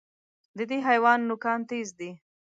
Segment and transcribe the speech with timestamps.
[0.57, 2.11] د دې حیوان نوکان تېز دي.